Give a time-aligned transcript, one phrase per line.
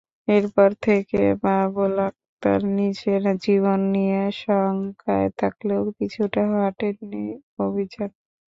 [0.27, 7.25] এরপর থেকে বাবুল আক্তার নিজের জীবন নিয়ে শঙ্কায় থাকলেও পিছু হটেননি
[7.59, 8.29] অভিযান থেকে।